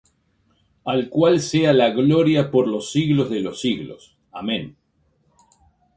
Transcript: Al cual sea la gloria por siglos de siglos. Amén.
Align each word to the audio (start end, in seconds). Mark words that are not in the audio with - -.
Al 0.83 1.09
cual 1.09 1.39
sea 1.41 1.73
la 1.73 1.91
gloria 1.91 2.49
por 2.49 2.65
siglos 2.81 3.29
de 3.29 3.53
siglos. 3.53 4.17
Amén. 4.31 4.75